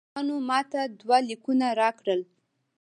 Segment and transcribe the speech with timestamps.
[0.09, 2.21] ترکانو ماته دوه لیکونه راکړل.